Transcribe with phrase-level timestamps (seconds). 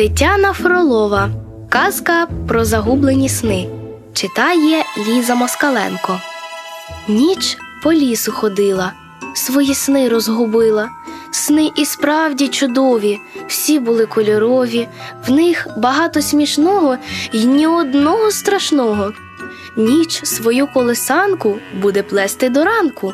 [0.00, 1.30] Тетяна Фролова.
[1.68, 3.68] Казка про загублені сни.
[4.12, 6.20] Читає Ліза Москаленко.
[7.08, 8.92] Ніч по лісу ходила,
[9.34, 10.88] свої сни розгубила.
[11.30, 13.18] Сни і справді чудові,
[13.48, 14.88] всі були кольорові,
[15.28, 16.96] в них багато смішного
[17.32, 19.12] і ні одного страшного.
[19.76, 23.12] Ніч свою колесанку буде плести до ранку.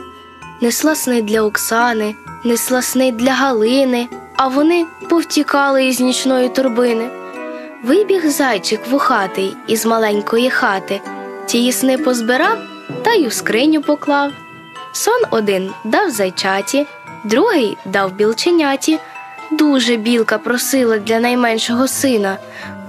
[0.60, 2.14] Несла сни для Оксани,
[2.44, 7.08] несла сни для Галини, а вони повтікали із нічної торбини.
[7.84, 11.00] Вибіг зайчик вухатий із маленької хати,
[11.46, 12.58] тії сни позбирав
[13.02, 14.32] та й у скриню поклав.
[14.92, 16.86] Сон один дав зайчаті,
[17.24, 18.98] другий дав білченяті.
[19.50, 22.38] Дуже білка просила для найменшого сина.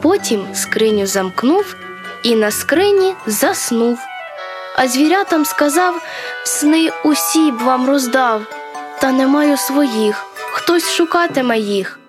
[0.01, 1.75] Потім скриню замкнув
[2.23, 3.99] і на скрині заснув.
[4.75, 6.01] А звірятам сказав
[6.45, 8.41] сни усі б вам роздав,
[9.01, 10.25] та не маю своїх,
[10.57, 11.99] хтось шукатиме їх.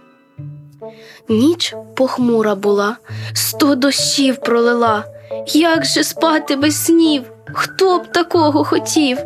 [1.28, 2.96] Ніч похмура була,
[3.34, 5.04] сто дощів пролила.
[5.46, 7.22] Як же спати без снів?
[7.54, 9.18] Хто б такого хотів?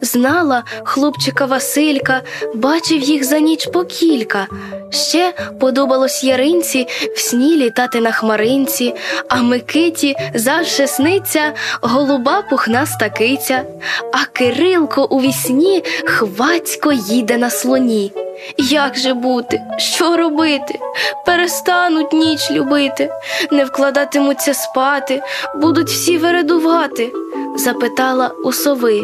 [0.00, 2.22] Знала хлопчика Василька,
[2.54, 4.46] бачив їх за ніч по кілька.
[4.90, 6.86] Ще подобалось яринці
[7.16, 8.94] в сні літати на хмаринці,
[9.28, 13.64] а Микиті завше сниться голуба пухнаста киця,
[14.12, 18.12] а Кирилко у вісні хвацько їде на слоні.
[18.58, 20.78] Як же бути, що робити?
[21.26, 23.10] Перестануть ніч любити,
[23.50, 25.22] не вкладатимуться спати,
[25.60, 27.12] будуть всі вередувати.
[27.56, 29.02] Запитала у сови,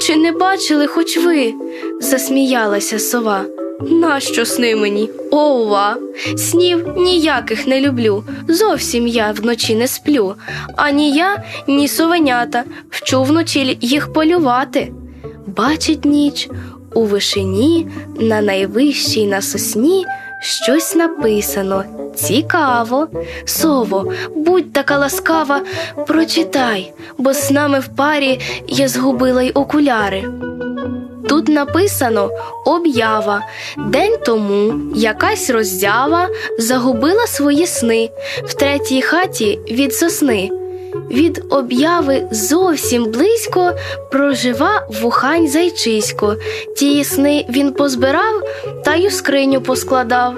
[0.00, 1.54] чи не бачили хоч ви?
[2.00, 3.44] Засміялася сова.
[3.80, 5.10] Нащо сни мені?
[5.30, 5.96] Ова!
[6.36, 8.24] Снів ніяких не люблю.
[8.48, 10.34] Зовсім я вночі не сплю.
[10.76, 14.92] Ані я, ні совенята вчу вночі їх полювати.
[15.46, 16.48] Бачить ніч
[16.94, 17.88] у вишині,
[18.20, 20.06] на найвищій на сосні
[20.40, 21.84] щось написано.
[22.14, 23.08] Цікаво.
[23.44, 25.60] Сово, будь така ласкава,
[26.06, 30.24] прочитай, бо з нами в парі я згубила й окуляри.
[31.28, 32.30] Тут написано
[32.66, 33.42] об'ява.
[33.78, 36.28] День тому якась роздява
[36.58, 38.10] загубила свої сни
[38.44, 40.59] в третій хаті від сосни.
[41.10, 43.72] Від об'яви зовсім близько
[44.10, 46.36] прожива вухань зайчисько.
[46.76, 48.42] Ті сни він позбирав
[48.84, 50.34] та й у скриню поскладав.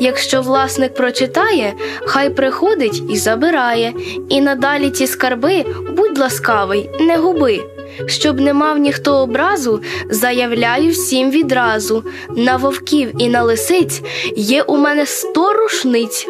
[0.00, 1.74] Якщо власник прочитає,
[2.06, 3.92] хай приходить і забирає,
[4.28, 5.64] і надалі ті скарби,
[5.96, 7.60] будь ласкавий, не губи.
[8.06, 12.04] Щоб не мав ніхто образу, заявляю всім відразу
[12.36, 14.02] на вовків і на лисиць
[14.36, 16.28] є у мене сто рушниць.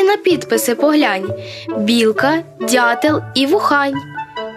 [0.00, 1.34] Ти на підписи поглянь
[1.78, 3.94] білка, дятел і вухань.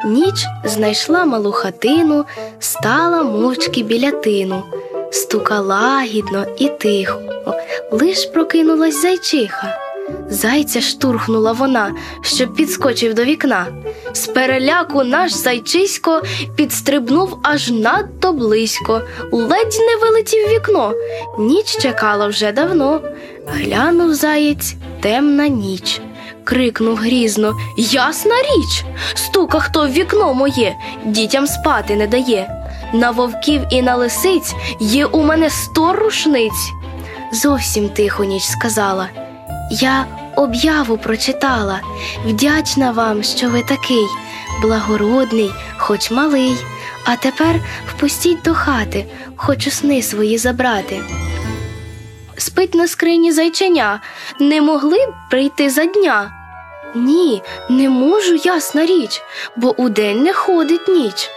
[0.05, 2.25] Ніч знайшла малу хатину,
[2.59, 4.63] стала мовчки біля тину,
[5.11, 7.21] стука лагідно і тихо,
[7.91, 9.79] лиш прокинулась зайчиха.
[10.29, 13.67] Зайця штурхнула вона, щоб підскочив до вікна.
[14.13, 16.21] З переляку наш зайчисько
[16.55, 20.93] підстрибнув аж надто близько, ледь не вилетів вікно.
[21.39, 23.01] Ніч чекала вже давно.
[23.47, 26.01] Глянув заєць темна ніч.
[26.43, 28.85] Крикнув грізно Ясна річ.
[29.13, 30.75] Стука хто в вікно моє,
[31.05, 32.65] дітям спати не дає.
[32.93, 36.71] На вовків і на лисиць є у мене сто рушниць.
[37.33, 39.09] Зовсім тихо ніч сказала.
[39.71, 40.05] Я
[40.35, 41.79] об'яву прочитала,
[42.25, 44.05] вдячна вам, що ви такий,
[44.61, 46.55] благородний, хоч малий,
[47.05, 47.55] а тепер
[47.87, 49.05] впустіть до хати,
[49.35, 50.99] хочу сни свої забрати.
[52.37, 54.01] Спить на скрині зайченя,
[54.39, 56.31] не могли б прийти за дня?
[56.95, 59.21] Ні, не можу, ясна річ,
[59.55, 61.29] бо удень не ходить ніч.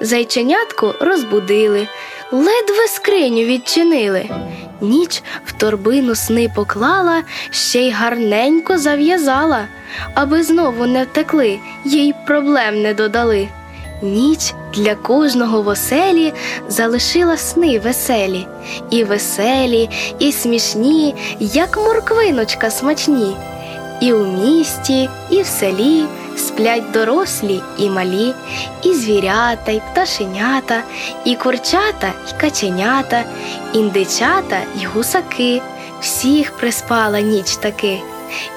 [0.00, 1.88] Зайченятку розбудили,
[2.32, 4.28] ледве скриню відчинили.
[4.80, 9.66] Ніч в торбину сни поклала, ще й гарненько зав'язала,
[10.14, 13.48] аби знову не втекли, їй проблем не додали.
[14.02, 16.32] Ніч для кожного в оселі
[16.68, 18.46] залишила сни веселі,
[18.90, 23.36] і веселі, і смішні, як морквиночка смачні.
[24.00, 26.04] І у місті, і в селі
[26.36, 28.34] сплять дорослі і малі,
[28.82, 30.82] і звірята, і пташенята,
[31.24, 33.24] і курчата, і каченята,
[33.72, 35.62] індичата й гусаки.
[36.00, 38.00] Всіх приспала ніч таки,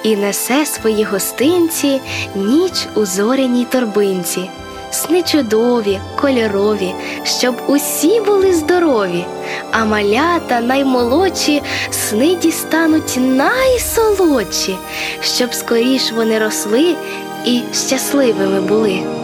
[0.04, 2.01] і несе свої гостинці
[2.36, 4.50] ніч у зоряній торбинці.
[4.94, 6.94] Сни чудові, кольорові,
[7.24, 9.25] щоб усі були здорові,
[9.72, 11.62] а малята наймолодші
[11.92, 14.78] сни дістануть найсолодші,
[15.22, 16.95] щоб скоріш вони росли
[17.45, 19.23] і щасливими були.